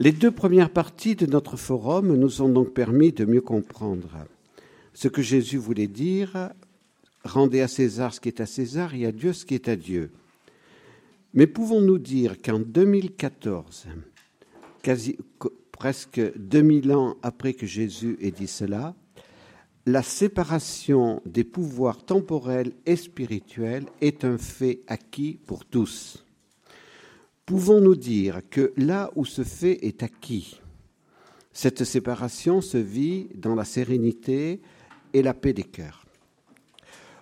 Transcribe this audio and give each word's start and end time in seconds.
Les 0.00 0.12
deux 0.12 0.30
premières 0.30 0.70
parties 0.70 1.16
de 1.16 1.26
notre 1.26 1.56
forum 1.56 2.14
nous 2.14 2.40
ont 2.40 2.48
donc 2.48 2.72
permis 2.72 3.10
de 3.10 3.24
mieux 3.24 3.40
comprendre 3.40 4.10
ce 4.94 5.08
que 5.08 5.22
Jésus 5.22 5.58
voulait 5.58 5.88
dire 5.88 6.50
rendez 7.24 7.60
à 7.60 7.68
César 7.68 8.14
ce 8.14 8.20
qui 8.20 8.28
est 8.28 8.40
à 8.40 8.46
César 8.46 8.94
et 8.94 9.06
à 9.06 9.12
Dieu 9.12 9.32
ce 9.32 9.44
qui 9.44 9.54
est 9.54 9.68
à 9.68 9.74
Dieu. 9.74 10.12
Mais 11.34 11.48
pouvons-nous 11.48 11.98
dire 11.98 12.40
qu'en 12.40 12.60
2014, 12.60 13.86
quasi, 14.82 15.18
presque 15.72 16.20
2000 16.36 16.92
ans 16.92 17.16
après 17.22 17.54
que 17.54 17.66
Jésus 17.66 18.16
ait 18.20 18.30
dit 18.30 18.46
cela, 18.46 18.94
la 19.84 20.04
séparation 20.04 21.22
des 21.26 21.44
pouvoirs 21.44 22.04
temporels 22.04 22.72
et 22.86 22.96
spirituels 22.96 23.86
est 24.00 24.24
un 24.24 24.38
fait 24.38 24.80
acquis 24.86 25.40
pour 25.44 25.64
tous? 25.64 26.24
Pouvons-nous 27.48 27.96
dire 27.96 28.42
que 28.50 28.74
là 28.76 29.10
où 29.16 29.24
ce 29.24 29.42
fait 29.42 29.78
est 29.86 30.02
acquis, 30.02 30.60
cette 31.50 31.84
séparation 31.84 32.60
se 32.60 32.76
vit 32.76 33.28
dans 33.36 33.54
la 33.54 33.64
sérénité 33.64 34.60
et 35.14 35.22
la 35.22 35.32
paix 35.32 35.54
des 35.54 35.64
cœurs 35.64 36.04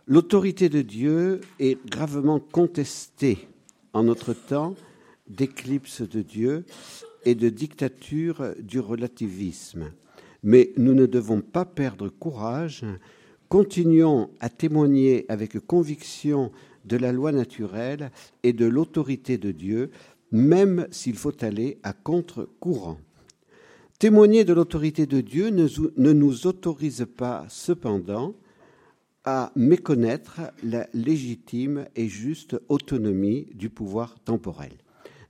L'autorité 0.08 0.68
de 0.68 0.82
Dieu 0.82 1.42
est 1.60 1.78
gravement 1.88 2.40
contestée 2.40 3.46
en 3.92 4.02
notre 4.02 4.32
temps 4.32 4.74
d'éclipse 5.28 6.02
de 6.02 6.22
Dieu 6.22 6.64
et 7.24 7.36
de 7.36 7.48
dictature 7.48 8.52
du 8.58 8.80
relativisme. 8.80 9.92
Mais 10.42 10.72
nous 10.76 10.94
ne 10.94 11.06
devons 11.06 11.40
pas 11.40 11.64
perdre 11.64 12.08
courage. 12.08 12.84
Continuons 13.48 14.30
à 14.40 14.48
témoigner 14.48 15.24
avec 15.28 15.56
conviction 15.60 16.50
de 16.84 16.96
la 16.96 17.12
loi 17.12 17.32
naturelle 17.32 18.10
et 18.42 18.52
de 18.52 18.66
l'autorité 18.66 19.38
de 19.38 19.50
Dieu, 19.50 19.90
même 20.32 20.86
s'il 20.90 21.16
faut 21.16 21.44
aller 21.44 21.78
à 21.82 21.92
contre-courant. 21.92 22.98
Témoigner 23.98 24.44
de 24.44 24.52
l'autorité 24.52 25.06
de 25.06 25.20
Dieu 25.20 25.48
ne, 25.48 26.12
nous 26.12 26.46
autorise 26.46 27.06
pas 27.16 27.46
cependant 27.48 28.34
à 29.24 29.52
méconnaître 29.56 30.40
la 30.62 30.86
légitime 30.92 31.86
et 31.96 32.06
juste 32.06 32.56
autonomie 32.68 33.48
du 33.54 33.70
pouvoir 33.70 34.20
temporel. 34.20 34.72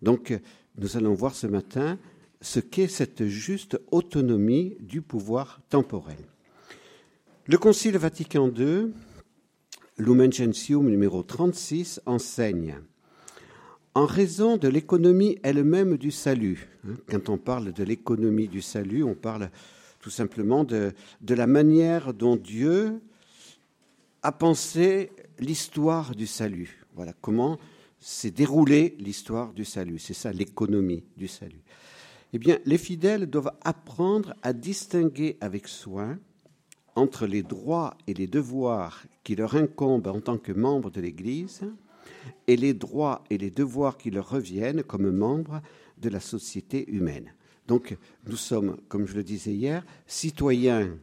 Donc, 0.02 0.38
nous 0.78 0.96
allons 0.96 1.14
voir 1.14 1.34
ce 1.34 1.46
matin 1.46 1.98
ce 2.40 2.60
qu'est 2.60 2.88
cette 2.88 3.26
juste 3.26 3.80
autonomie 3.90 4.76
du 4.80 5.00
pouvoir 5.00 5.60
temporel. 5.70 6.18
Le 7.46 7.58
Concile 7.58 7.96
Vatican 7.96 8.50
II, 8.50 8.92
Lumen 9.96 10.32
Gentium 10.32 10.90
numéro 10.90 11.22
36, 11.22 12.02
enseigne 12.04 12.80
en 13.96 14.04
raison 14.04 14.58
de 14.58 14.68
l'économie 14.68 15.38
elle-même 15.42 15.96
du 15.96 16.10
salut. 16.10 16.68
Hein, 16.86 16.96
quand 17.08 17.30
on 17.30 17.38
parle 17.38 17.72
de 17.72 17.82
l'économie 17.82 18.46
du 18.46 18.60
salut, 18.60 19.02
on 19.02 19.14
parle 19.14 19.50
tout 20.00 20.10
simplement 20.10 20.64
de, 20.64 20.92
de 21.22 21.34
la 21.34 21.46
manière 21.46 22.12
dont 22.12 22.36
Dieu 22.36 23.00
a 24.22 24.32
pensé 24.32 25.12
l'histoire 25.38 26.14
du 26.14 26.26
salut. 26.26 26.84
Voilà 26.94 27.14
comment 27.22 27.58
s'est 27.98 28.30
déroulée 28.30 28.96
l'histoire 28.98 29.54
du 29.54 29.64
salut. 29.64 29.98
C'est 29.98 30.12
ça 30.12 30.30
l'économie 30.30 31.04
du 31.16 31.26
salut. 31.26 31.62
Eh 32.34 32.38
bien, 32.38 32.58
les 32.66 32.78
fidèles 32.78 33.24
doivent 33.24 33.56
apprendre 33.64 34.34
à 34.42 34.52
distinguer 34.52 35.38
avec 35.40 35.68
soin 35.68 36.18
entre 36.96 37.26
les 37.26 37.42
droits 37.42 37.96
et 38.06 38.12
les 38.12 38.26
devoirs 38.26 39.04
qui 39.24 39.36
leur 39.36 39.56
incombent 39.56 40.08
en 40.08 40.20
tant 40.20 40.36
que 40.36 40.52
membres 40.52 40.90
de 40.90 41.00
l'Église 41.00 41.62
et 42.46 42.56
les 42.56 42.74
droits 42.74 43.24
et 43.30 43.38
les 43.38 43.50
devoirs 43.50 43.96
qui 43.96 44.10
leur 44.10 44.28
reviennent 44.28 44.82
comme 44.82 45.10
membres 45.10 45.62
de 45.98 46.08
la 46.08 46.20
société 46.20 46.90
humaine. 46.90 47.32
Donc, 47.66 47.96
nous 48.26 48.36
sommes, 48.36 48.76
comme 48.88 49.06
je 49.06 49.14
le 49.14 49.24
disais 49.24 49.52
hier, 49.52 49.84
citoyens 50.06 50.96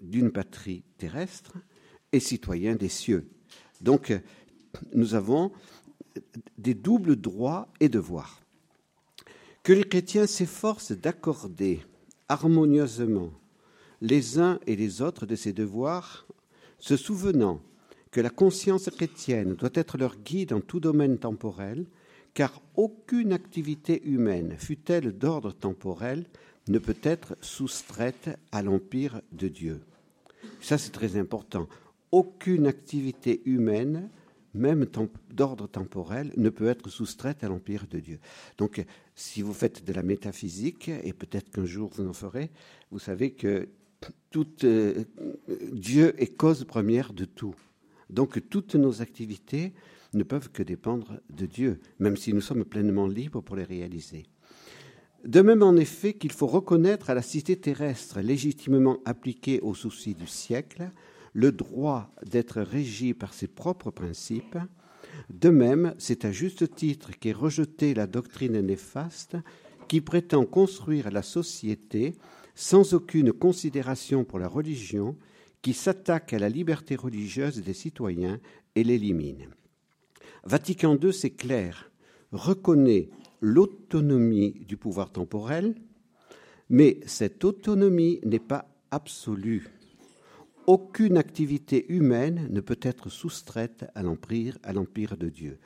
d'une 0.00 0.32
patrie 0.32 0.82
terrestre 0.98 1.54
et 2.12 2.20
citoyens 2.20 2.74
des 2.74 2.88
cieux. 2.88 3.28
Donc, 3.80 4.12
nous 4.94 5.14
avons 5.14 5.52
des 6.58 6.74
doubles 6.74 7.16
droits 7.16 7.68
et 7.80 7.88
devoirs 7.88 8.42
que 9.62 9.72
les 9.72 9.84
chrétiens 9.84 10.26
s'efforcent 10.26 10.92
d'accorder 10.92 11.82
harmonieusement 12.28 13.30
les 14.00 14.40
uns 14.40 14.58
et 14.66 14.74
les 14.74 15.00
autres 15.00 15.26
de 15.26 15.36
ces 15.36 15.52
devoirs, 15.52 16.26
se 16.78 16.96
souvenant 16.96 17.60
que 18.12 18.20
la 18.20 18.30
conscience 18.30 18.88
chrétienne 18.90 19.54
doit 19.54 19.70
être 19.74 19.98
leur 19.98 20.16
guide 20.16 20.52
en 20.52 20.60
tout 20.60 20.78
domaine 20.78 21.18
temporel, 21.18 21.86
car 22.34 22.62
aucune 22.76 23.32
activité 23.32 24.00
humaine, 24.04 24.54
fût-elle 24.56 25.10
d'ordre 25.12 25.52
temporel, 25.52 26.26
ne 26.68 26.78
peut 26.78 26.98
être 27.02 27.36
soustraite 27.40 28.30
à 28.52 28.62
l'empire 28.62 29.20
de 29.32 29.48
Dieu. 29.48 29.80
Ça, 30.60 30.78
c'est 30.78 30.92
très 30.92 31.16
important. 31.16 31.68
Aucune 32.12 32.68
activité 32.68 33.42
humaine 33.46 34.08
même 34.54 34.86
d'ordre 35.30 35.66
temporel, 35.66 36.32
ne 36.36 36.50
peut 36.50 36.68
être 36.68 36.90
soustraite 36.90 37.42
à 37.44 37.48
l'empire 37.48 37.86
de 37.90 37.98
Dieu. 37.98 38.18
Donc, 38.58 38.84
si 39.14 39.42
vous 39.42 39.54
faites 39.54 39.84
de 39.84 39.92
la 39.92 40.02
métaphysique, 40.02 40.88
et 40.88 41.12
peut-être 41.12 41.50
qu'un 41.50 41.64
jour 41.64 41.90
vous 41.94 42.06
en 42.06 42.12
ferez, 42.12 42.50
vous 42.90 42.98
savez 42.98 43.32
que 43.32 43.68
tout, 44.30 44.46
euh, 44.64 45.04
Dieu 45.72 46.20
est 46.20 46.36
cause 46.36 46.64
première 46.64 47.12
de 47.12 47.24
tout. 47.24 47.54
Donc, 48.12 48.48
toutes 48.48 48.74
nos 48.74 49.02
activités 49.02 49.72
ne 50.14 50.22
peuvent 50.22 50.50
que 50.50 50.62
dépendre 50.62 51.20
de 51.30 51.46
Dieu, 51.46 51.80
même 51.98 52.16
si 52.16 52.34
nous 52.34 52.40
sommes 52.40 52.64
pleinement 52.64 53.06
libres 53.06 53.40
pour 53.40 53.56
les 53.56 53.64
réaliser. 53.64 54.26
De 55.24 55.40
même, 55.40 55.62
en 55.62 55.76
effet, 55.76 56.14
qu'il 56.14 56.32
faut 56.32 56.46
reconnaître 56.46 57.08
à 57.08 57.14
la 57.14 57.22
cité 57.22 57.56
terrestre 57.56 58.20
légitimement 58.20 58.98
appliquée 59.04 59.60
aux 59.60 59.74
soucis 59.74 60.14
du 60.14 60.26
siècle 60.26 60.90
le 61.32 61.52
droit 61.52 62.12
d'être 62.26 62.60
régi 62.60 63.14
par 63.14 63.32
ses 63.32 63.48
propres 63.48 63.90
principes. 63.90 64.58
De 65.30 65.48
même, 65.48 65.94
c'est 65.96 66.24
à 66.24 66.32
juste 66.32 66.74
titre 66.74 67.12
qu'est 67.18 67.32
rejetée 67.32 67.94
la 67.94 68.06
doctrine 68.06 68.60
néfaste 68.60 69.36
qui 69.88 70.00
prétend 70.00 70.44
construire 70.44 71.10
la 71.10 71.22
société 71.22 72.16
sans 72.54 72.92
aucune 72.92 73.32
considération 73.32 74.24
pour 74.24 74.38
la 74.38 74.48
religion, 74.48 75.16
qui 75.62 75.72
s'attaque 75.72 76.32
à 76.32 76.38
la 76.38 76.48
liberté 76.48 76.96
religieuse 76.96 77.62
des 77.62 77.74
citoyens 77.74 78.40
et 78.74 78.84
l'élimine. 78.84 79.48
Vatican 80.44 80.98
II, 81.00 81.12
c'est 81.12 81.30
clair, 81.30 81.90
reconnaît 82.32 83.08
l'autonomie 83.40 84.64
du 84.66 84.76
pouvoir 84.76 85.10
temporel, 85.10 85.74
mais 86.68 87.00
cette 87.06 87.44
autonomie 87.44 88.20
n'est 88.24 88.38
pas 88.38 88.68
absolue 88.90 89.68
aucune 90.66 91.16
activité 91.16 91.92
humaine 91.92 92.48
ne 92.50 92.60
peut 92.60 92.78
être 92.82 93.10
soustraite 93.10 93.86
à 93.94 94.02
l'empire, 94.02 94.58
à 94.62 94.72
de 94.72 95.28
Dieu. 95.28 95.58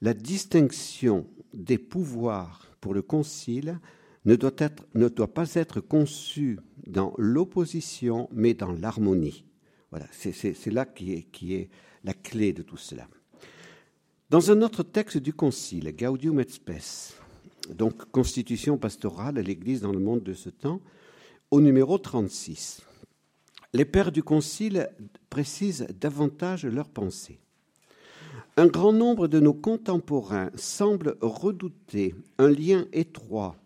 La 0.00 0.14
distinction 0.14 1.26
des 1.52 1.78
pouvoirs 1.78 2.66
pour 2.80 2.94
le 2.94 3.02
Concile 3.02 3.78
ne 4.24 4.36
doit, 4.36 5.34
pas 5.34 5.54
être 5.54 5.80
conçue 5.80 6.58
dans 6.86 7.14
l'opposition, 7.18 8.28
mais 8.32 8.54
dans 8.54 8.72
l'harmonie. 8.72 9.44
Voilà, 9.90 10.06
c'est 10.12 10.66
là 10.66 10.84
qui 10.84 11.12
est, 11.12 11.70
la 12.04 12.14
clé 12.14 12.52
de 12.52 12.62
tout 12.62 12.76
cela. 12.76 13.08
Dans 14.30 14.50
un 14.50 14.62
autre 14.62 14.82
texte 14.82 15.16
du 15.16 15.32
Concile, 15.32 15.94
Gaudium 15.96 16.40
et 16.40 16.48
Spes, 16.48 17.18
donc 17.74 18.10
Constitution 18.10 18.76
pastorale 18.76 19.34
de 19.34 19.40
l'Église 19.40 19.80
dans 19.80 19.92
le 19.92 19.98
monde 19.98 20.22
de 20.22 20.34
ce 20.34 20.50
temps, 20.50 20.80
au 21.50 21.60
numéro 21.60 21.96
36, 21.96 22.82
les 23.72 23.84
pères 23.84 24.12
du 24.12 24.22
Concile 24.22 24.90
précisent 25.30 25.86
davantage 25.98 26.66
leurs 26.66 26.88
pensées. 26.88 27.40
Un 28.56 28.66
grand 28.66 28.92
nombre 28.92 29.28
de 29.28 29.40
nos 29.40 29.54
contemporains 29.54 30.50
semblent 30.56 31.16
redouter 31.20 32.14
un 32.38 32.50
lien 32.50 32.86
étroit 32.92 33.56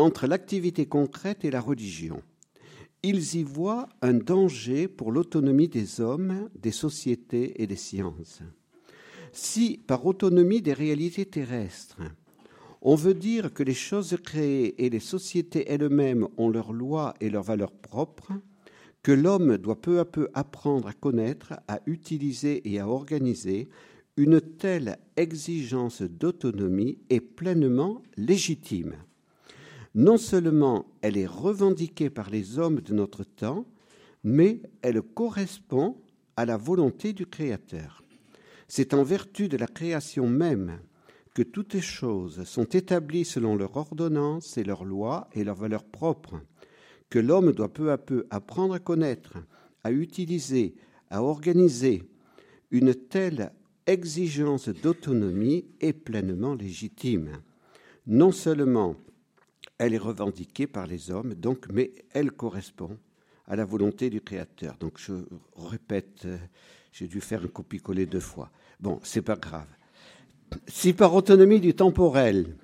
entre 0.00 0.26
l'activité 0.26 0.86
concrète 0.86 1.44
et 1.44 1.50
la 1.50 1.60
religion. 1.60 2.22
Ils 3.02 3.36
y 3.36 3.42
voient 3.42 3.88
un 4.02 4.14
danger 4.14 4.88
pour 4.88 5.12
l'autonomie 5.12 5.68
des 5.68 6.00
hommes, 6.00 6.50
des 6.54 6.72
sociétés 6.72 7.62
et 7.62 7.66
des 7.66 7.76
sciences. 7.76 8.42
Si, 9.32 9.78
par 9.86 10.04
autonomie 10.04 10.60
des 10.60 10.72
réalités 10.72 11.24
terrestres, 11.24 11.98
on 12.82 12.94
veut 12.94 13.14
dire 13.14 13.52
que 13.52 13.62
les 13.62 13.74
choses 13.74 14.16
créées 14.22 14.84
et 14.84 14.90
les 14.90 15.00
sociétés 15.00 15.70
elles-mêmes 15.70 16.26
ont 16.36 16.48
leurs 16.48 16.72
lois 16.72 17.14
et 17.20 17.30
leurs 17.30 17.42
valeurs 17.42 17.72
propres, 17.72 18.32
que 19.02 19.12
l'homme 19.12 19.56
doit 19.56 19.80
peu 19.80 19.98
à 19.98 20.04
peu 20.04 20.28
apprendre 20.34 20.88
à 20.88 20.92
connaître, 20.92 21.54
à 21.68 21.80
utiliser 21.86 22.68
et 22.70 22.80
à 22.80 22.88
organiser, 22.88 23.68
une 24.16 24.40
telle 24.40 24.98
exigence 25.16 26.02
d'autonomie 26.02 26.98
est 27.08 27.20
pleinement 27.20 28.02
légitime. 28.16 28.96
Non 29.94 30.18
seulement 30.18 30.86
elle 31.02 31.16
est 31.16 31.26
revendiquée 31.26 32.10
par 32.10 32.30
les 32.30 32.58
hommes 32.58 32.80
de 32.80 32.94
notre 32.94 33.24
temps, 33.24 33.66
mais 34.22 34.62
elle 34.82 35.02
correspond 35.02 35.96
à 36.36 36.44
la 36.44 36.56
volonté 36.56 37.12
du 37.12 37.26
Créateur. 37.26 38.04
C'est 38.68 38.94
en 38.94 39.02
vertu 39.02 39.48
de 39.48 39.56
la 39.56 39.66
création 39.66 40.28
même 40.28 40.78
que 41.34 41.42
toutes 41.42 41.80
choses 41.80 42.44
sont 42.44 42.64
établies 42.64 43.24
selon 43.24 43.56
leur 43.56 43.76
ordonnance 43.76 44.56
et 44.58 44.64
leurs 44.64 44.84
lois 44.84 45.28
et 45.32 45.42
leurs 45.42 45.56
valeurs 45.56 45.84
propres, 45.84 46.40
que 47.08 47.18
l'homme 47.18 47.52
doit 47.52 47.72
peu 47.72 47.90
à 47.90 47.98
peu 47.98 48.26
apprendre 48.30 48.74
à 48.74 48.78
connaître, 48.78 49.38
à 49.82 49.90
utiliser, 49.90 50.74
à 51.08 51.22
organiser, 51.22 52.04
une 52.70 52.94
telle 52.94 53.52
exigence 53.86 54.68
d'autonomie 54.68 55.64
est 55.80 55.92
pleinement 55.92 56.54
légitime. 56.54 57.42
Non 58.06 58.30
seulement 58.30 58.94
elle 59.80 59.94
est 59.94 59.98
revendiquée 59.98 60.66
par 60.66 60.86
les 60.86 61.10
hommes, 61.10 61.32
donc, 61.34 61.66
mais 61.72 61.90
elle 62.12 62.32
correspond 62.32 62.98
à 63.46 63.56
la 63.56 63.64
volonté 63.64 64.10
du 64.10 64.20
Créateur. 64.20 64.76
Donc 64.78 64.98
je 64.98 65.14
répète, 65.56 66.26
euh, 66.26 66.36
j'ai 66.92 67.08
dû 67.08 67.22
faire 67.22 67.42
un 67.42 67.48
copie-coller 67.48 68.04
deux 68.04 68.20
fois. 68.20 68.50
Bon, 68.78 69.00
c'est 69.02 69.22
pas 69.22 69.36
grave. 69.36 69.66
Si 70.68 70.92
par 70.92 71.14
autonomie 71.14 71.60
du 71.60 71.72
temporel, 71.72 72.58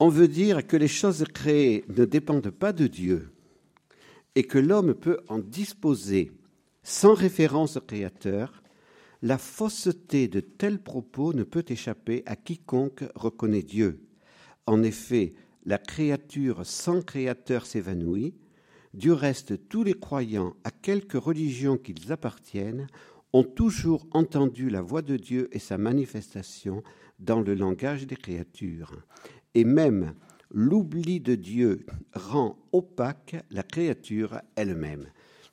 on 0.00 0.10
veut 0.10 0.28
dire 0.28 0.66
que 0.66 0.76
les 0.76 0.86
choses 0.86 1.24
créées 1.32 1.86
ne 1.96 2.04
dépendent 2.04 2.50
pas 2.50 2.74
de 2.74 2.88
Dieu 2.88 3.32
et 4.34 4.44
que 4.44 4.58
l'homme 4.58 4.92
peut 4.92 5.20
en 5.28 5.38
disposer 5.38 6.30
sans 6.82 7.14
référence 7.14 7.78
au 7.78 7.80
Créateur, 7.80 8.62
la 9.22 9.38
fausseté 9.38 10.28
de 10.28 10.40
tels 10.40 10.82
propos 10.82 11.32
ne 11.32 11.42
peut 11.42 11.64
échapper 11.66 12.22
à 12.26 12.36
quiconque 12.36 13.04
reconnaît 13.14 13.62
Dieu. 13.62 14.02
En 14.66 14.82
effet, 14.82 15.32
la 15.64 15.78
créature 15.78 16.64
sans 16.64 17.02
créateur 17.02 17.66
s'évanouit. 17.66 18.34
Du 18.94 19.12
reste, 19.12 19.68
tous 19.68 19.84
les 19.84 19.94
croyants, 19.94 20.56
à 20.64 20.70
quelque 20.70 21.18
religion 21.18 21.76
qu'ils 21.76 22.10
appartiennent, 22.12 22.86
ont 23.32 23.44
toujours 23.44 24.06
entendu 24.12 24.70
la 24.70 24.80
voix 24.80 25.02
de 25.02 25.16
Dieu 25.16 25.48
et 25.52 25.58
sa 25.58 25.76
manifestation 25.78 26.82
dans 27.18 27.40
le 27.40 27.54
langage 27.54 28.06
des 28.06 28.16
créatures. 28.16 28.92
Et 29.54 29.64
même 29.64 30.14
l'oubli 30.50 31.20
de 31.20 31.34
Dieu 31.34 31.84
rend 32.14 32.58
opaque 32.72 33.36
la 33.50 33.62
créature 33.62 34.40
elle-même. 34.56 35.02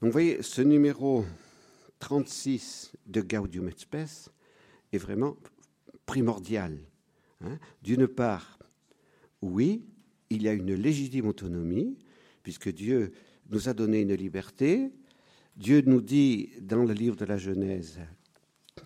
Donc 0.01 0.09
vous 0.09 0.11
voyez, 0.11 0.41
ce 0.41 0.61
numéro 0.61 1.25
36 1.99 2.93
de 3.07 3.21
Gaudium 3.21 3.67
et 3.67 3.73
Spes 3.75 4.29
est 4.93 4.97
vraiment 4.97 5.37
primordial. 6.05 6.77
Hein. 7.41 7.57
D'une 7.81 8.07
part, 8.07 8.59
oui, 9.41 9.85
il 10.30 10.44
y 10.44 10.48
a 10.48 10.54
une 10.54 10.74
légitime 10.74 11.27
autonomie, 11.27 11.98
puisque 12.44 12.72
Dieu 12.72 13.12
nous 13.50 13.69
a 13.69 13.74
donné 13.74 14.01
une 14.01 14.13
liberté. 14.13 14.92
Dieu 15.56 15.83
nous 15.86 16.01
dit 16.01 16.50
dans 16.62 16.83
le 16.83 16.94
livre 16.94 17.16
de 17.16 17.25
la 17.25 17.38
Genèse 17.38 18.00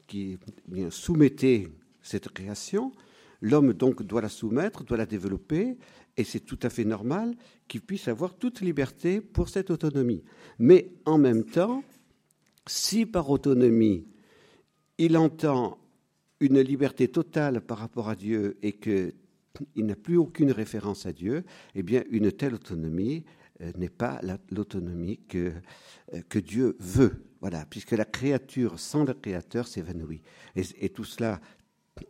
qui 0.08 0.38
soumettez 0.90 1.68
cette 2.02 2.30
création. 2.30 2.92
L'homme 3.42 3.74
donc 3.74 4.04
doit 4.04 4.22
la 4.22 4.30
soumettre, 4.30 4.84
doit 4.84 4.98
la 4.98 5.06
développer, 5.06 5.78
et 6.18 6.24
c'est 6.24 6.42
tout 6.42 6.60
à 6.62 6.70
fait 6.70 6.84
normal 6.84 7.36
qu'il 7.68 7.82
puisse 7.82 8.08
avoir 8.08 8.36
toute 8.36 8.60
liberté 8.60 9.22
pour 9.22 9.48
cette 9.48 9.72
autonomie. 9.72 10.24
Mais 10.58 10.92
en 11.06 11.18
même 11.18 11.46
temps, 11.46 11.84
si 12.68 13.06
par 13.06 13.30
autonomie, 13.30 14.06
il 14.98 15.16
entend 15.16 15.78
une 16.42 16.60
liberté 16.60 17.08
totale 17.08 17.62
par 17.62 17.78
rapport 17.78 18.10
à 18.10 18.16
Dieu 18.16 18.58
et 18.62 18.74
qu'il 19.74 19.86
n'a 19.86 19.96
plus 19.96 20.18
aucune 20.18 20.52
référence 20.52 21.06
à 21.06 21.14
Dieu, 21.14 21.44
eh 21.76 21.84
bien, 21.84 22.04
une 22.10 22.32
telle 22.32 22.56
autonomie 22.56 23.24
euh, 23.62 23.72
n'est 23.78 23.90
pas 23.90 24.22
l'autonomie 24.52 25.20
que, 25.28 25.54
euh, 26.14 26.22
que 26.30 26.40
Dieu 26.40 26.78
veut. 26.80 27.26
Voilà, 27.42 27.66
puisque 27.66 27.92
la 27.92 28.06
créature 28.06 28.80
sans 28.80 29.04
le 29.04 29.14
Créateur 29.14 29.68
s'évanouit. 29.68 30.22
Et, 30.56 30.90
tout 30.90 31.06
cela 31.06 31.40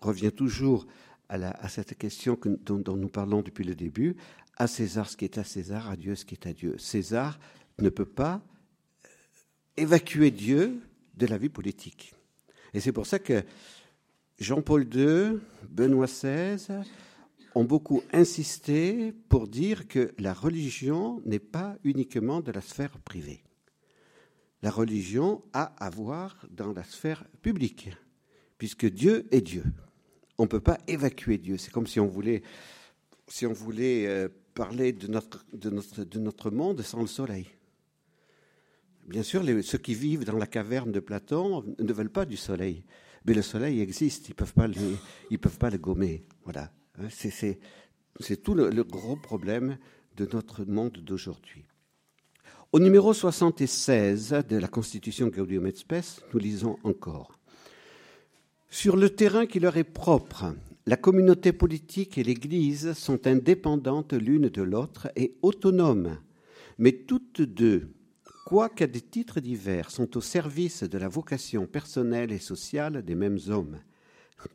revient 0.01 0.31
toujours 0.31 0.87
à, 1.29 1.69
cette 1.69 1.95
question 1.97 2.37
dont, 2.65 2.79
dont, 2.79 2.95
nous 2.95 3.09
parlons 3.09 3.43
depuis 3.43 3.63
le 3.63 3.75
début 3.75 4.15
à 4.57 4.65
César 4.65 5.07
ce 5.07 5.15
qui 5.15 5.25
est 5.25 5.37
à 5.37 5.43
César, 5.43 5.89
à 5.89 5.95
Dieu 5.95 6.15
ce 6.15 6.25
qui 6.25 6.33
est 6.33 6.47
à 6.47 6.53
Dieu. 6.53 6.77
César 6.79 7.39
ne 7.77 7.89
peut 7.89 8.05
pas 8.05 8.41
évacuer 9.77 10.31
Dieu 10.31 10.81
de 11.15 11.27
la 11.27 11.37
vie 11.37 11.49
politique. 11.49 12.13
Et 12.73 12.79
c'est 12.79 12.91
pour 12.91 13.05
ça 13.05 13.19
que 13.19 13.43
Jean-Paul 14.39 14.87
II, 14.93 15.39
Benoît 15.69 16.07
XVI 16.07 16.83
ont 17.55 17.63
beaucoup 17.63 18.01
insisté 18.13 19.11
pour 19.29 19.47
dire 19.47 19.87
que 19.87 20.13
la 20.19 20.33
religion 20.33 21.21
n'est 21.25 21.39
pas 21.39 21.77
uniquement 21.83 22.41
de 22.41 22.51
la 22.51 22.61
sphère 22.61 22.97
privée. 22.99 23.43
La 24.61 24.71
religion 24.71 25.41
a 25.53 25.63
à 25.83 25.89
voir 25.89 26.45
dans 26.51 26.73
la 26.73 26.83
sphère 26.83 27.23
publique, 27.41 27.89
puisque 28.57 28.85
Dieu 28.85 29.27
est 29.31 29.41
Dieu. 29.41 29.63
On 30.37 30.43
ne 30.43 30.49
peut 30.49 30.59
pas 30.59 30.77
évacuer 30.87 31.37
Dieu. 31.37 31.57
C'est 31.57 31.71
comme 31.71 31.87
si 31.87 31.99
on 31.99 32.07
voulait, 32.07 32.43
si 33.27 33.45
on 33.45 33.53
voulait 33.53 34.07
euh, 34.07 34.27
parler 34.53 34.91
de 34.91 35.07
notre, 35.07 35.45
de, 35.53 35.69
notre, 35.69 36.03
de 36.03 36.19
notre 36.19 36.51
monde 36.51 36.81
sans 36.81 37.01
le 37.01 37.07
soleil. 37.07 37.47
Bien 39.07 39.23
sûr, 39.23 39.43
ceux 39.63 39.77
qui 39.77 39.95
vivent 39.95 40.25
dans 40.25 40.37
la 40.37 40.45
caverne 40.45 40.91
de 40.91 40.99
Platon 40.99 41.63
ne 41.79 41.93
veulent 41.93 42.11
pas 42.11 42.25
du 42.25 42.37
soleil, 42.37 42.83
mais 43.25 43.33
le 43.33 43.41
soleil 43.41 43.81
existe, 43.81 44.27
ils 44.27 44.31
ne 44.31 44.35
peuvent, 44.35 44.53
pas 44.53 44.67
le, 44.67 45.37
peuvent 45.37 45.57
pas 45.57 45.69
le 45.69 45.77
gommer. 45.77 46.25
Voilà. 46.43 46.71
Hein, 46.99 47.07
c'est 48.19 48.43
tout 48.43 48.53
le, 48.53 48.83
gros 48.83 49.15
problème 49.15 49.77
de 50.17 50.27
notre 50.31 50.65
monde 50.65 50.97
d'aujourd'hui. 50.97 51.65
Au 52.71 52.79
numéro 52.79 53.13
76 53.13 54.43
de 54.47 54.57
la 54.57 54.67
Constitution 54.67 55.27
Gaudium 55.27 55.65
et 55.65 55.73
nous 56.33 56.39
lisons 56.39 56.77
encore. 56.83 57.39
Sur 58.69 58.95
le 58.95 59.09
terrain 59.09 59.45
qui 59.45 59.59
leur 59.59 59.77
est 59.77 59.83
propre, 59.83 60.53
la 60.85 60.97
communauté 60.97 61.53
politique 61.53 62.17
et 62.17 62.23
l'Église 62.23 62.93
sont 62.93 63.25
indépendantes 63.25 64.13
l'une 64.13 64.49
de 64.49 64.61
l'autre 64.61 65.09
et 65.15 65.35
autonomes, 65.41 66.17
mais 66.77 66.91
toutes 66.91 67.41
deux 67.41 67.89
quoiqu'à 68.49 68.87
des 68.87 69.01
titres 69.01 69.41
divers, 69.41 69.91
sont 69.91 70.17
au 70.17 70.21
service 70.21 70.81
de 70.81 70.97
la 70.97 71.07
vocation 71.07 71.67
personnelle 71.67 72.31
et 72.31 72.39
sociale 72.39 73.03
des 73.03 73.13
mêmes 73.13 73.37
hommes. 73.49 73.79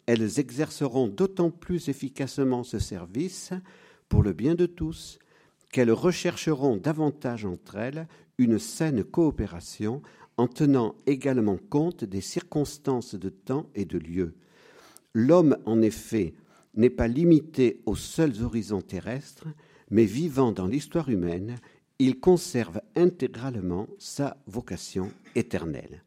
Elles 0.07 0.39
exerceront 0.39 1.09
d'autant 1.09 1.51
plus 1.51 1.89
efficacement 1.89 2.65
ce 2.65 2.79
service 2.79 3.53
pour 4.09 4.23
le 4.23 4.33
bien 4.33 4.55
de 4.55 4.67
tous 4.67 5.19
qu'elles 5.73 5.93
rechercheront 5.93 6.77
davantage 6.77 7.45
entre 7.45 7.77
elles 7.77 8.07
une 8.39 8.59
saine 8.59 9.03
coopération 9.05 10.03
en 10.37 10.47
tenant 10.47 10.95
également 11.07 11.59
compte 11.71 12.05
des 12.05 12.21
circonstances 12.21 13.15
de 13.15 13.29
temps 13.29 13.67
et 13.75 13.85
de 13.85 13.99
lieu. 13.99 14.35
L'homme, 15.15 15.57
en 15.65 15.81
effet, 15.83 16.35
n'est 16.75 16.91
pas 16.91 17.09
limité 17.09 17.81
aux 17.87 17.97
seuls 17.97 18.43
horizons 18.43 18.83
terrestres, 18.83 19.47
mais 19.91 20.05
vivant 20.05 20.53
dans 20.53 20.67
l'histoire 20.67 21.09
humaine, 21.09 21.57
il 21.99 22.19
conserve 22.19 22.81
intégralement 22.97 23.87
sa 23.99 24.37
vocation 24.47 25.11
éternelle. 25.37 26.03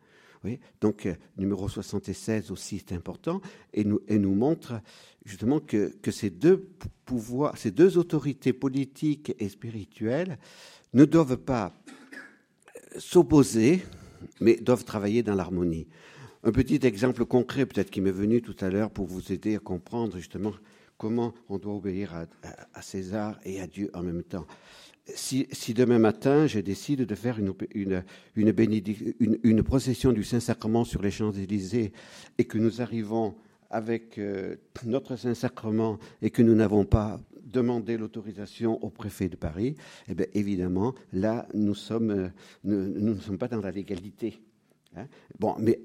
Donc, 0.82 1.06
euh, 1.06 1.16
numéro 1.38 1.68
76 1.68 2.51
aussi 2.51 2.77
est 2.77 2.92
important 2.94 3.42
et 3.74 3.84
nous, 3.84 4.36
montre 4.36 4.82
justement 5.25 5.60
que, 5.60 5.94
que, 6.01 6.12
ces 6.12 6.30
deux 6.30 6.70
pouvoirs, 7.06 7.58
ces 7.58 7.72
deux 7.72 7.98
autorités 7.98 8.54
politiques 8.54 9.34
et 9.39 9.50
spirituelles 9.50 10.38
ne 10.94 11.06
doivent 11.06 11.38
pas 11.38 11.74
euh, 12.96 13.00
s'opposer, 13.00 13.82
mais 14.39 14.56
doivent 14.56 14.86
travailler 14.86 15.24
dans 15.24 15.36
l'harmonie. 15.36 15.88
Un 16.44 16.51
petit 16.51 16.80
exemple 16.86 17.25
concret, 17.25 17.66
peut-être 17.66 17.89
qui 17.89 18.01
m'est 18.01 18.12
venu 18.12 18.42
tout 18.42 18.56
à 18.62 18.70
l'heure 18.70 18.92
pour 18.92 19.06
vous 19.06 19.32
aider 19.32 19.56
à 19.56 19.60
comprendre 19.60 20.18
justement 20.18 20.54
comment 20.98 21.34
on 21.50 21.58
doit 21.58 21.75
obéir 21.75 22.25
à 22.74 22.82
César 22.82 23.39
et 23.44 23.60
à 23.60 23.68
Dieu 23.68 23.92
en 23.94 24.01
même 24.01 24.24
temps 24.24 24.48
si, 25.16 25.74
demain 25.74 26.00
matin, 26.00 26.48
je 26.48 26.60
décide 26.60 27.02
de 27.02 27.16
faire 27.16 27.40
une, 27.40 28.04
procession 29.64 30.12
du 30.12 30.24
Saint-Sacrement 30.24 30.84
sur 30.84 31.02
les 31.02 31.12
Champs-Élysées 31.12 31.92
et 32.38 32.46
que 32.46 32.58
nous 32.58 32.82
arrivons 32.82 33.36
avec 33.70 34.18
euh, 34.18 34.56
notre 34.86 35.16
Saint-Sacrement 35.16 36.00
et 36.22 36.30
que 36.30 36.42
nous 36.42 36.56
n'avons 36.56 36.86
pas 36.86 37.20
demandé 37.44 37.98
l'autorisation 37.98 38.84
au 38.84 38.90
préfet 38.90 39.30
de 39.30 39.36
Paris, 39.36 39.76
eh 40.10 40.16
bien, 40.16 40.26
évidemment, 40.34 40.94
là, 41.14 41.48
nous, 41.54 41.76
euh, 41.92 42.30
ne 42.64 43.16
sommes 43.16 43.38
pas 43.38 43.48
dans 43.48 43.62
la 43.62 43.72
légalité. 43.72 44.42
Hein. 44.96 45.08
bon, 45.40 45.56
mais 45.60 45.80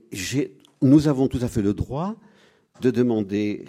nous 0.81 1.09
avons 1.09 1.29
tout 1.29 1.41
à 1.43 1.49
fait 1.49 1.63
le 1.63 1.75
droit 1.75 2.17
de 2.81 2.91
demander 2.91 3.65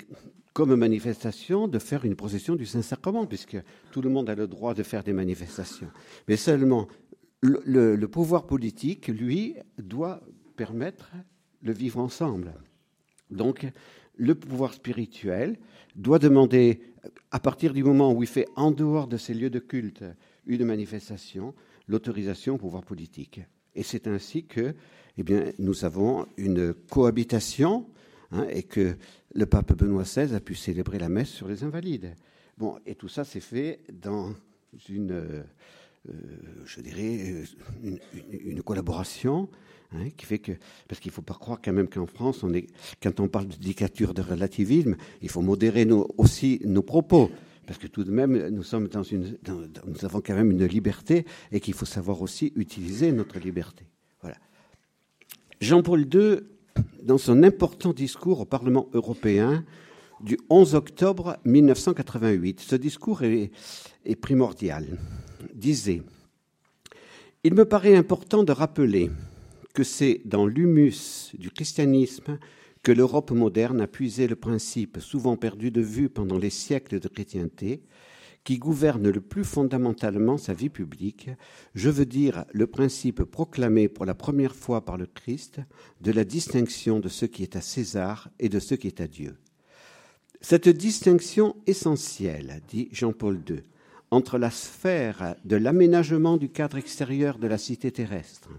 comme 0.53 0.75
manifestation 0.75 1.67
de 1.67 1.79
faire 1.79 2.05
une 2.05 2.15
procession 2.15 2.55
du 2.55 2.65
Saint-Sacrement, 2.65 3.25
puisque 3.25 3.57
tout 3.91 4.01
le 4.01 4.09
monde 4.09 4.29
a 4.29 4.35
le 4.35 4.47
droit 4.47 4.73
de 4.73 4.83
faire 4.83 5.03
des 5.03 5.13
manifestations. 5.13 5.89
Mais 6.27 6.37
seulement, 6.37 6.87
le, 7.41 8.05
pouvoir 8.05 8.45
politique, 8.45 9.07
lui, 9.07 9.55
doit 9.77 10.21
permettre 10.55 11.11
le 11.61 11.73
vivre 11.73 11.99
ensemble. 11.99 12.53
Donc, 13.31 13.67
le 14.15 14.35
pouvoir 14.35 14.73
spirituel 14.73 15.57
doit 15.95 16.19
demander, 16.19 16.81
à 17.31 17.39
partir 17.39 17.73
du 17.73 17.83
moment 17.83 18.13
où 18.13 18.21
il 18.21 18.29
fait 18.29 18.47
en 18.55 18.71
dehors 18.71 19.07
de 19.07 19.17
ces 19.17 19.33
lieux 19.33 19.49
de 19.49 19.59
culte 19.59 20.03
une 20.45 20.65
manifestation, 20.65 21.55
l'autorisation 21.87 22.55
au 22.55 22.57
pouvoir 22.57 22.83
politique. 22.83 23.41
Et 23.75 23.81
c'est 23.81 24.07
ainsi 24.07 24.45
que 24.45 24.75
eh 25.17 25.23
bien, 25.23 25.51
nous 25.57 25.85
avons 25.85 26.27
une 26.37 26.73
cohabitation 26.73 27.87
hein, 28.33 28.45
et 28.49 28.63
que 28.63 28.95
le 29.33 29.45
pape 29.45 29.73
Benoît 29.73 30.03
XVI 30.03 30.35
a 30.35 30.39
pu 30.39 30.55
célébrer 30.55 30.99
la 30.99 31.09
messe 31.09 31.29
sur 31.29 31.47
les 31.47 31.63
invalides. 31.63 32.13
Bon, 32.57 32.77
et 32.85 32.95
tout 32.95 33.07
ça 33.07 33.23
s'est 33.23 33.39
fait 33.39 33.79
dans 33.91 34.33
une, 34.89 35.11
euh, 35.11 35.43
je 36.65 36.81
dirais, 36.81 37.43
une, 37.83 38.61
collaboration 38.61 39.49
hein, 39.93 40.09
qui 40.15 40.25
fait 40.25 40.39
que, 40.39 40.51
parce 40.87 40.99
qu'il 40.99 41.11
ne 41.11 41.15
faut 41.15 41.21
pas 41.21 41.33
croire 41.33 41.59
quand 41.63 41.73
même 41.73 41.87
qu'en 41.87 42.05
France, 42.05 42.45
quand 43.01 43.19
on 43.19 43.27
parle 43.27 43.47
de 43.47 43.55
dictature 43.55 44.13
de 44.13 44.21
relativisme, 44.21 44.95
il 45.21 45.29
faut 45.29 45.41
modérer 45.41 45.87
aussi 46.17 46.61
nos 46.65 46.83
propos 46.83 47.31
parce 47.65 47.79
que 47.79 47.87
tout 47.87 48.03
de 48.03 48.11
même, 48.11 48.49
nous 48.49 48.63
sommes 48.63 48.87
dans 48.87 49.03
une, 49.03 49.37
nous 49.47 50.05
avons 50.05 50.21
quand 50.21 50.35
même 50.35 50.51
une 50.51 50.65
liberté 50.65 51.25
et 51.51 51.59
qu'il 51.59 51.73
faut 51.73 51.85
savoir 51.85 52.21
aussi 52.21 52.51
utiliser 52.55 53.11
notre 53.11 53.39
liberté. 53.39 53.85
Voilà. 54.21 54.37
Jean-Paul 55.61 56.01
II, 56.13 56.39
dans 57.03 57.17
son 57.17 57.43
important 57.43 57.93
discours 57.93 58.39
au 58.39 58.45
Parlement 58.45 58.89
européen 58.93 59.65
du 60.21 60.37
11 60.49 60.75
octobre 60.75 61.37
1988, 61.43 62.61
ce 62.61 62.75
discours 62.75 63.23
est, 63.23 63.51
primordial, 64.21 64.97
disait 65.53 66.01
Il 67.43 67.53
me 67.53 67.65
paraît 67.65 67.95
important 67.95 68.43
de 68.43 68.53
rappeler 68.53 69.11
que 69.73 69.83
c'est 69.83 70.21
dans 70.23 70.45
l'humus 70.45 71.31
du 71.37 71.51
christianisme 71.51 72.37
que 72.83 72.91
l'Europe 72.91 73.31
moderne 73.31 73.81
a 73.81 73.87
puisé 73.87 74.27
le 74.27 74.35
principe, 74.35 74.99
souvent 74.99 75.35
perdu 75.35 75.71
de 75.71 75.81
vue 75.81 76.09
pendant 76.09 76.37
les 76.37 76.49
siècles 76.49 76.99
de 76.99 77.07
chrétienté, 77.07 77.81
qui 78.43 78.57
gouverne 78.57 79.09
le 79.09 79.21
plus 79.21 79.43
fondamentalement 79.43 80.37
sa 80.37 80.53
vie 80.53 80.69
publique, 80.69 81.29
je 81.75 81.89
veux 81.89 82.05
dire 82.05 82.45
le 82.51 82.67
principe 82.67 83.23
proclamé 83.23 83.87
pour 83.87 84.05
la 84.05 84.15
première 84.15 84.55
fois 84.55 84.83
par 84.83 84.97
le 84.97 85.05
Christ 85.05 85.61
de 86.01 86.11
la 86.11 86.25
distinction 86.25 86.99
de 86.99 87.09
ce 87.09 87.25
qui 87.25 87.43
est 87.43 87.55
à 87.55 87.61
César 87.61 88.29
et 88.39 88.49
de 88.49 88.59
ce 88.59 88.75
qui 88.75 88.87
est 88.87 89.01
à 89.01 89.07
Dieu. 89.07 89.37
Cette 90.41 90.67
distinction 90.67 91.55
essentielle, 91.67 92.61
dit 92.67 92.89
Jean-Paul 92.91 93.41
II, 93.49 93.63
entre 94.11 94.37
la 94.37 94.51
sphère 94.51 95.35
de 95.45 95.55
l'aménagement 95.55 96.37
du 96.37 96.49
cadre 96.49 96.77
extérieur 96.77 97.39
de 97.39 97.47
la 97.47 97.57
cité 97.57 97.91
terrestre 97.91 98.49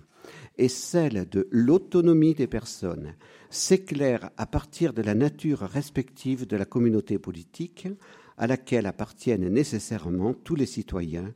et 0.57 0.69
celle 0.69 1.29
de 1.29 1.47
l'autonomie 1.51 2.35
des 2.35 2.47
personnes 2.47 3.15
s'éclaire 3.51 4.31
à 4.37 4.47
partir 4.47 4.93
de 4.93 5.03
la 5.03 5.15
nature 5.15 5.61
respective 5.61 6.47
de 6.47 6.57
la 6.57 6.65
communauté 6.65 7.19
politique 7.19 7.89
à 8.39 8.47
laquelle 8.47 8.87
appartiennent 8.87 9.49
nécessairement 9.49 10.35
tous 10.35 10.55
les 10.55 10.67
citoyens 10.67 11.33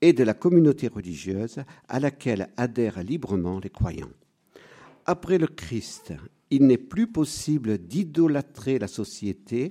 et 0.00 0.12
de 0.12 0.24
la 0.24 0.34
communauté 0.34 0.88
religieuse 0.88 1.60
à 1.88 2.00
laquelle 2.00 2.50
adhèrent 2.56 3.02
librement 3.02 3.60
les 3.60 3.70
croyants. 3.70 4.12
Après 5.06 5.38
le 5.38 5.46
Christ, 5.46 6.12
il 6.50 6.66
n'est 6.66 6.78
plus 6.78 7.06
possible 7.06 7.78
d'idolâtrer 7.78 8.78
la 8.78 8.88
société 8.88 9.70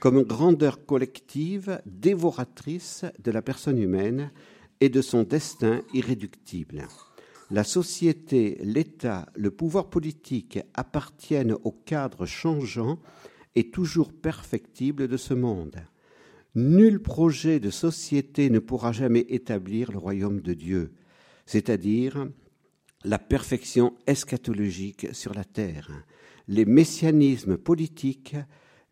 comme 0.00 0.22
grandeur 0.22 0.86
collective 0.86 1.80
dévoratrice 1.86 3.04
de 3.22 3.30
la 3.30 3.42
personne 3.42 3.78
humaine 3.78 4.30
et 4.80 4.88
de 4.88 5.02
son 5.02 5.22
destin 5.22 5.82
irréductible 5.92 6.86
la 7.50 7.64
société, 7.64 8.58
l'État, 8.62 9.26
le 9.34 9.50
pouvoir 9.50 9.90
politique 9.90 10.60
appartiennent 10.74 11.56
au 11.64 11.72
cadre 11.72 12.24
changeant 12.24 13.00
et 13.56 13.70
toujours 13.70 14.12
perfectible 14.12 15.08
de 15.08 15.16
ce 15.16 15.34
monde. 15.34 15.80
Nul 16.54 17.00
projet 17.00 17.60
de 17.60 17.70
société 17.70 18.50
ne 18.50 18.58
pourra 18.58 18.92
jamais 18.92 19.24
établir 19.28 19.92
le 19.92 19.98
royaume 19.98 20.40
de 20.40 20.52
Dieu, 20.52 20.92
c'est-à-dire 21.46 22.28
la 23.04 23.18
perfection 23.18 23.94
eschatologique 24.06 25.14
sur 25.14 25.32
la 25.32 25.44
terre. 25.44 26.04
Les 26.48 26.64
messianismes 26.64 27.56
politiques 27.56 28.36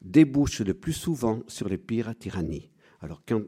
débouchent 0.01 0.61
le 0.61 0.75
plus 0.75 0.93
souvent 0.93 1.43
sur 1.49 1.69
les 1.69 1.79
pires 1.79 2.17
tyrannies. 2.17 2.71
Alors 3.01 3.23
quand 3.27 3.43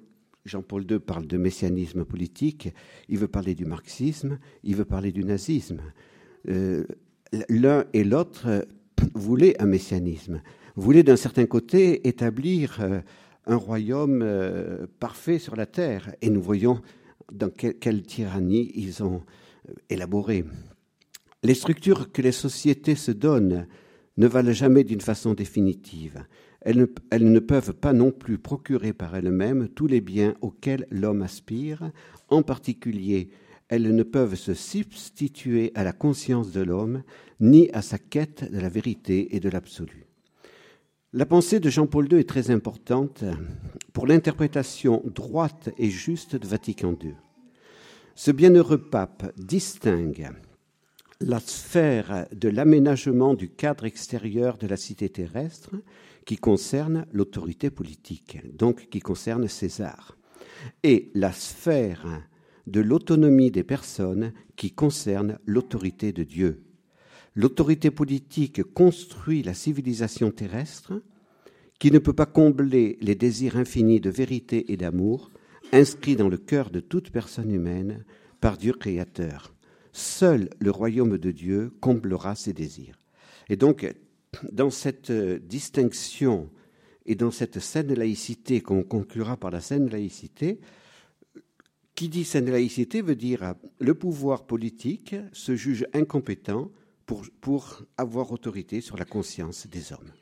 Jean-Paul 0.45 0.91
II 0.91 0.99
parle 0.99 1.27
de 1.27 1.37
messianisme 1.37 2.05
politique, 2.05 2.75
il 3.09 3.19
veut 3.19 3.29
parler 3.29 3.55
du 3.55 3.65
marxisme, 3.65 4.39
il 4.65 4.77
veut 4.77 4.85
parler 4.85 5.13
du 5.13 5.25
nazisme. 5.25 5.81
Euh, 6.49 6.85
l'un 7.49 7.85
et 7.93 8.05
l'autre 8.05 8.67
voulaient 9.15 9.61
un 9.63 9.67
messianisme, 9.67 10.43
voulaient 10.77 11.03
d'un 11.03 11.17
certain 11.17 11.47
côté 11.47 12.09
établir 12.09 12.79
euh, 12.81 13.01
un 13.51 13.57
royaume 13.57 14.23
euh, 14.23 14.87
parfait 14.99 15.39
sur 15.39 15.57
la 15.57 15.67
terre, 15.67 16.15
et 16.23 16.31
nous 16.31 16.43
voyons 16.43 16.81
dans 17.31 17.51
quelle 17.51 18.03
tyrannie 18.03 18.73
ils 18.75 19.03
ont 19.05 19.23
élaboré. 19.89 20.45
Les 21.43 21.55
structures 21.55 22.11
que 22.11 22.23
les 22.23 22.33
sociétés 22.33 22.97
se 22.97 23.13
donnent 23.13 23.67
ne 24.17 24.27
valent 24.27 24.53
jamais 24.53 24.85
d'une 24.85 25.01
façon 25.01 25.35
définitive 25.35 26.25
elles 26.61 26.77
ne, 27.33 27.39
peuvent 27.39 27.73
pas 27.73 27.93
non 27.93 28.11
plus 28.11 28.39
procurer 28.39 28.93
par 28.93 29.17
elles-mêmes 29.17 29.69
tous 29.69 29.87
les 29.87 30.01
biens 30.01 30.35
auxquels 30.41 30.87
l'homme 30.91 31.23
aspire, 31.23 31.91
en 32.29 32.43
particulier 32.43 33.31
elles 33.69 33.95
ne 33.95 34.03
peuvent 34.03 34.35
se 34.35 34.53
substituer 34.53 35.71
à 35.77 35.85
la 35.85 35.93
conscience 35.93 36.51
de 36.51 36.61
l'homme, 36.61 37.05
ni 37.39 37.71
à 37.73 37.83
sa 37.83 37.99
quête 37.99 38.51
de 38.53 38.59
la 38.59 38.69
vérité 38.69 39.37
et 39.37 39.39
de 39.39 39.49
l'absolu. 39.49 40.10
La 41.13 41.27
pensée 41.27 41.59
de 41.59 41.71
Jean-Paul 41.71 42.07
II 42.13 42.21
est 42.21 42.29
très 42.29 42.53
importante 42.53 43.25
pour 43.93 44.07
l'interprétation 44.07 45.03
droite 45.07 45.71
et 45.77 45.91
juste 45.91 46.37
de 46.37 46.47
Vatican 46.47 46.97
II. 47.03 47.15
Ce 48.15 48.31
bienheureux 48.31 48.79
pape 48.79 49.33
distingue 49.37 50.31
la 51.21 51.41
sphère 51.41 52.29
de 52.31 52.49
l'aménagement 52.49 53.35
du 53.35 53.49
cadre 53.49 53.87
extérieur 53.87 54.57
de 54.57 54.69
la 54.69 54.77
cité 54.77 55.09
terrestre, 55.09 55.75
qui 56.27 56.37
concerne 56.37 57.07
l'autorité 57.13 57.71
politique, 57.71 58.39
donc 58.57 58.89
qui 58.89 59.01
concerne 59.01 59.49
César, 59.49 60.17
et 60.85 61.11
la 61.15 61.33
sphère 61.33 62.07
de 62.69 62.81
l'autonomie 62.81 63.51
des 63.51 63.65
personnes 63.65 64.33
qui 64.55 64.71
concerne 64.71 65.41
l'autorité 65.45 66.13
de 66.13 66.23
Dieu. 66.23 66.63
L'autorité 67.35 67.91
politique 67.91 68.63
construit 68.63 69.43
la 69.43 69.55
civilisation 69.55 70.31
terrestre 70.31 71.01
qui 71.79 71.91
ne 71.91 71.99
peut 71.99 72.13
pas 72.13 72.27
combler 72.27 72.99
les 73.01 73.15
désirs 73.15 73.57
infinis 73.57 74.01
de 74.01 74.11
vérité 74.11 74.73
et 74.73 74.77
d'amour 74.77 75.31
inscrits 75.73 76.17
dans 76.17 76.29
le 76.29 76.37
cœur 76.37 76.71
de 76.71 76.81
toute 76.81 77.11
personne 77.11 77.53
humaine 77.53 78.05
par 78.41 78.57
Dieu 78.57 78.73
créateur. 78.73 79.55
Seul 79.93 80.51
le 80.59 80.71
royaume 80.71 81.19
de 81.19 81.31
Dieu 81.31 81.73
comblera 81.81 82.35
ses 82.35 82.53
désirs. 82.53 82.99
Et 83.49 83.57
donc, 83.57 83.93
dans 84.53 84.71
cette 84.71 85.11
euh, 85.11 85.39
distinction 85.39 86.51
et 87.07 87.15
dans 87.15 87.31
cette 87.31 87.59
saine 87.59 87.93
laïcité 87.95 88.61
qu'on 88.61 88.83
conclura 88.83 89.37
par 89.37 89.51
la 89.51 89.61
saine 89.61 89.91
laïcité, 89.91 90.61
qui 91.95 92.09
dit 92.09 92.25
saine 92.25 92.51
laïcité 92.51 93.03
veut 93.03 93.17
dire 93.17 93.55
le 93.79 93.95
pouvoir 93.95 94.47
politique 94.47 95.17
se 95.33 95.57
juge 95.57 95.87
incompétent 95.93 96.71
pour, 97.41 97.83
avoir 97.97 98.33
autorité 98.33 98.81
sur 98.81 98.97
la 98.97 99.05
conscience 99.05 99.67
des 99.67 99.93
hommes. 99.93 100.13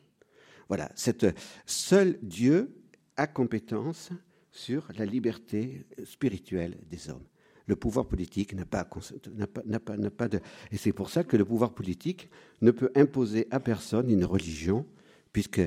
Voilà, 0.69 0.91
cette, 0.95 1.27
seul 1.67 2.19
Dieu 2.23 2.75
a 3.17 3.27
compétence 3.27 4.11
sur 4.51 4.89
la 4.97 5.05
liberté 5.05 5.87
spirituelle 6.05 6.79
des 6.91 7.11
hommes 7.11 7.25
le 7.69 7.77
pouvoir 7.77 8.07
politique 8.07 8.55
n'a 8.55 8.65
pas, 8.65 8.85
pas, 8.85 9.97
n'a 9.97 10.11
pas, 10.11 10.29
de... 10.29 10.41
Et 10.73 10.79
c'est 10.79 10.95
pour 10.95 11.11
ça 11.11 11.23
que 11.23 11.37
le 11.37 11.45
pouvoir 11.45 11.75
politique 11.75 12.31
ne 12.63 12.71
peut 12.71 12.91
imposer 12.95 13.47
à 13.51 13.61
personne 13.61 14.11
une 14.11 14.25
religion, 14.25 14.87
puisque 15.35 15.61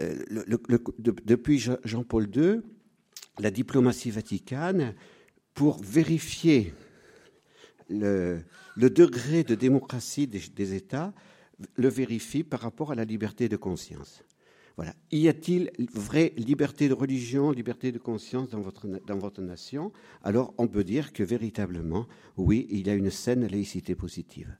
euh, 0.00 0.24
depuis 1.24 1.58
Jean-Paul 1.84 2.28
II, 2.34 2.62
la 3.38 3.52
diplomatie 3.52 4.10
vaticane, 4.10 4.94
pour 5.54 5.80
vérifier 5.80 6.74
le, 7.88 8.44
degré 8.76 9.44
de 9.44 9.54
démocratie 9.54 10.26
des 10.26 10.74
États, 10.74 11.12
le 11.76 11.88
vérifie 11.88 12.44
par 12.44 12.60
rapport 12.60 12.92
à 12.92 12.94
la 12.94 13.04
liberté 13.04 13.48
de 13.48 13.56
conscience. 13.56 14.22
Voilà. 14.76 14.94
Y 15.10 15.28
a-t-il 15.28 15.70
vraie 15.94 16.34
liberté 16.36 16.88
de 16.88 16.92
religion, 16.92 17.50
liberté 17.50 17.92
de 17.92 17.98
conscience 17.98 18.50
dans 18.50 18.60
votre, 18.60 18.86
dans 18.86 19.18
votre 19.18 19.40
nation? 19.40 19.90
Alors 20.22 20.52
on 20.58 20.68
peut 20.68 20.84
dire 20.84 21.14
que 21.14 21.22
véritablement, 21.22 22.06
oui, 22.36 22.66
il 22.70 22.86
y 22.86 22.90
a 22.90 22.94
une 22.94 23.10
saine 23.10 23.46
laïcité 23.46 23.94
positive. 23.94 24.56